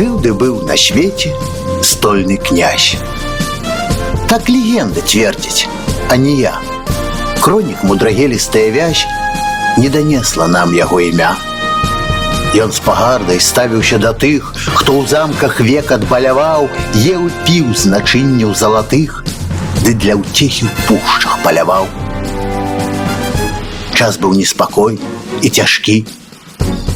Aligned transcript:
Жил 0.00 0.18
да 0.18 0.34
был 0.34 0.62
на 0.62 0.76
свете 0.76 1.34
стольный 1.82 2.36
князь. 2.36 2.96
Так 4.28 4.48
легенда 4.48 5.00
твердить, 5.00 5.68
а 6.10 6.16
не 6.16 6.40
я. 6.40 6.60
Кронік 7.40 7.82
мудрагелістая 7.82 8.70
вязь 8.70 9.06
не 9.78 9.88
данесла 9.88 10.46
нам 10.48 10.74
яго 10.74 11.00
імя. 11.00 11.36
Ён 12.56 12.72
з 12.72 12.80
пагардай 12.80 13.40
ставіўся 13.40 13.98
да 14.00 14.14
тых, 14.16 14.54
хто 14.74 14.96
ў 14.96 15.04
замках 15.10 15.60
век 15.60 15.92
адбаляваў, 15.92 16.70
еў 16.96 17.26
і 17.28 17.32
піў 17.44 17.74
з 17.76 17.92
начынняў 17.92 18.54
залатых, 18.56 19.20
ды 19.84 19.92
для 19.92 20.16
ўцехі 20.16 20.64
ў 20.64 20.72
пушчах 20.88 21.36
паляваў. 21.44 21.84
Час 23.92 24.16
быў 24.16 24.32
неспакой 24.40 24.96
і 25.44 25.48
цяжкі. 25.52 26.08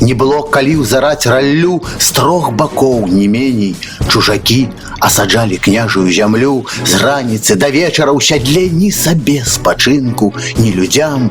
Не 0.01 0.15
было 0.15 0.41
калі 0.49 0.81
ўзараць 0.81 1.29
раллю 1.29 1.81
з 1.99 2.09
трох 2.17 2.53
бакоў 2.57 3.05
не 3.09 3.29
меней 3.29 3.77
чужакі 4.09 4.69
асаджалі 5.01 5.57
княжую 5.57 6.09
зямлю 6.13 6.65
з 6.85 7.01
раніцы 7.05 7.57
да 7.61 7.69
вечара 7.69 8.13
ў 8.17 8.21
сядле 8.25 8.69
ні 8.73 8.89
сабе 8.91 9.45
спачынку, 9.45 10.33
ні 10.57 10.73
людзям, 10.73 11.31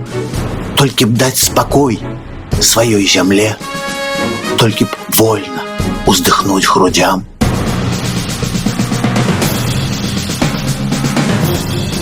толькі 0.77 1.09
б 1.09 1.17
даць 1.17 1.41
спакой 1.49 1.97
сваёй 2.61 3.09
зямле, 3.09 3.57
толькі 4.57 4.85
б 4.85 4.93
вольна 5.17 5.65
уздыхнуць 6.05 6.65
грудям. 6.65 7.25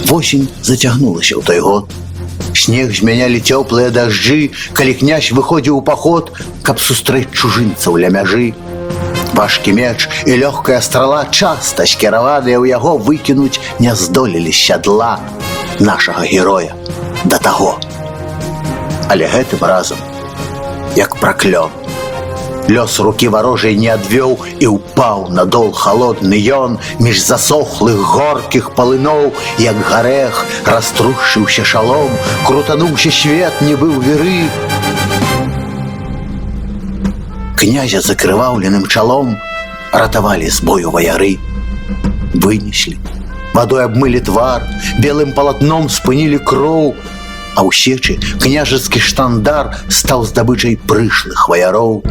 Восень 0.08 0.48
зацягнулася 0.64 1.36
ў 1.36 1.44
той 1.44 1.59
год. 1.59 1.91
Снег 2.62 2.91
змянялі 2.91 3.40
цёплыя 3.40 3.90
дажджы, 3.94 4.52
калі 4.73 4.94
князь 4.94 5.32
выходзіў 5.32 5.80
у 5.80 5.86
паход, 5.86 6.34
каб 6.64 6.80
сустрэць 6.82 7.32
чужынцаў 7.32 7.98
ля 8.02 8.09
мяжы. 8.09 8.54
Важкі 9.38 9.73
меч 9.77 10.09
і 10.26 10.38
лёгкая 10.41 10.82
страла 10.82 11.26
часта 11.32 11.86
скіраваныя 11.86 12.58
ў 12.58 12.74
яго 12.74 12.98
выкінуць 12.98 13.62
не 13.80 13.93
здолелі 13.93 14.52
з 14.52 14.57
сядла 14.57 15.20
нашага 15.80 16.26
героя 16.26 16.74
да 17.26 17.38
таго. 17.38 17.77
Але 19.10 19.30
гэтым 19.30 19.62
разам, 19.62 19.98
як 20.96 21.16
праклён, 21.21 21.80
Лёс 22.68 22.99
рукі 22.99 23.30
варожай 23.32 23.77
не 23.80 23.88
адвёў 23.88 24.34
і 24.60 24.68
ўпаў 24.76 25.32
на 25.32 25.46
дол 25.48 25.71
халодны 25.71 26.35
ён 26.35 26.76
між 26.99 27.24
засохлых 27.24 27.96
горкіх 27.96 28.76
палыноў, 28.76 29.32
як 29.55 29.80
гарэх, 29.88 30.43
раструшыўся 30.68 31.63
шалом, 31.63 32.12
крутануўся 32.43 33.12
свет 33.12 33.55
не 33.63 33.76
быў 33.80 34.04
веры. 34.04 34.52
Князя 37.55 38.04
закрываўленым 38.04 38.84
чалом 38.91 39.38
ратавалі 39.96 40.52
з 40.52 40.60
бою 40.60 40.91
ваяры, 40.91 41.40
вынеслі. 42.35 42.99
Вадой 43.55 43.88
абмылі 43.88 44.20
твар, 44.20 44.68
белым 44.99 45.32
палатном 45.32 45.88
спынілі 45.88 46.43
кроў, 46.43 46.93
а 47.55 47.63
ў 47.63 47.71
сечы 47.74 48.20
княжацкі 48.43 49.02
штандар 49.02 49.71
стаў 49.88 50.27
здабычай 50.30 50.77
прышлых 50.77 51.48
ваяроў 51.49 52.04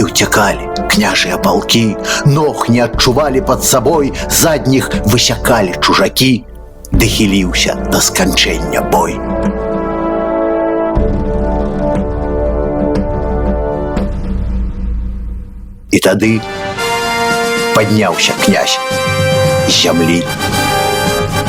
і 0.00 0.02
ўцякалі 0.08 0.76
княжыя 0.92 1.36
палкі, 1.36 1.96
ног 2.26 2.68
не 2.68 2.80
адчувалі 2.84 3.40
пад 3.44 3.64
сабой, 3.64 4.12
задніх 4.28 4.90
высякалі 5.12 5.76
чужакі, 5.80 6.44
ды 6.92 7.06
хіліўся 7.06 7.76
да 7.92 8.00
сканчэння 8.00 8.80
бой. 8.92 9.18
І 15.90 15.98
тады 16.00 16.40
падняўся 17.76 18.32
князь 18.44 18.78
з 19.68 19.72
зямлі. 19.72 20.22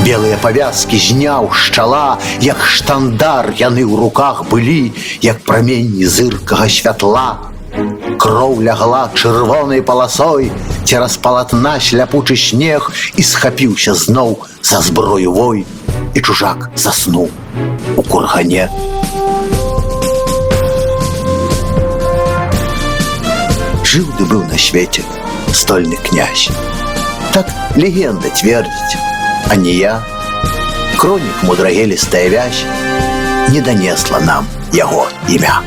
Белыя 0.03 0.38
павязкі 0.39 1.00
зняў 1.00 1.52
шчала, 1.52 2.20
як 2.43 2.64
штандар 2.64 3.52
яны 3.60 3.83
ў 3.83 3.95
руках 3.99 4.45
былі, 4.52 4.93
як 5.23 5.43
праменні 5.43 6.08
зыркага 6.08 6.67
святла, 6.71 7.27
кроў 8.21 8.61
лягла 8.61 9.10
чырвонай 9.14 9.82
паласой 9.82 10.52
цераз 10.83 11.17
палатна 11.17 11.80
шляпучы 11.80 12.36
снег 12.36 12.92
і 13.15 13.23
схапіўся 13.23 13.93
зноў 13.93 14.38
за 14.61 14.82
зброю 14.82 15.33
вой 15.33 15.65
і 16.14 16.20
чужак 16.21 16.70
заснуў 16.76 17.30
у 17.95 18.04
кургане. 18.04 18.67
Жыў 23.88 24.08
ды 24.20 24.26
быў 24.27 24.43
на 24.52 24.58
свеце 24.58 25.02
стольны 25.54 25.98
князь. 26.10 26.49
Так 27.33 27.49
легенда 27.76 28.30
твердзіць, 28.30 29.02
а 29.49 29.55
не 29.55 29.73
я, 29.80 30.04
Кронік 30.98 31.43
мудрагелістая 31.43 32.27
вязь 32.30 32.65
не 33.54 33.61
данесла 33.61 34.20
нам 34.20 34.48
яго 34.73 35.08
імя. 35.30 35.61